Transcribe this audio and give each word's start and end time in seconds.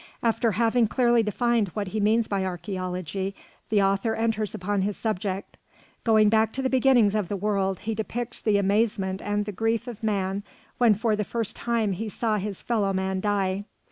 After 0.23 0.53
having 0.53 0.87
clearly 0.87 1.21
defined 1.21 1.67
what 1.75 1.89
he 1.89 1.99
means 1.99 2.27
by 2.27 2.41
archæology, 2.41 3.35
the 3.69 3.83
author 3.83 4.15
enters 4.15 4.55
upon 4.55 4.81
his 4.81 4.97
subject. 4.97 5.57
Going 6.03 6.27
back 6.27 6.51
to 6.53 6.63
the 6.63 6.71
beginnings 6.71 7.13
of 7.13 7.27
the 7.27 7.37
world, 7.37 7.81
he 7.81 7.93
depicts 7.93 8.41
the 8.41 8.57
amazement 8.57 9.21
and 9.21 9.45
the 9.45 9.51
grief 9.51 9.85
of 9.87 10.01
man 10.01 10.41
when 10.79 10.95
for 10.95 11.15
the 11.15 11.23
first 11.23 11.55
time 11.55 11.91
he 11.91 12.09
saw 12.09 12.37
his 12.37 12.63
fellow 12.63 12.93
man 12.93 13.19
die. 13.19 13.65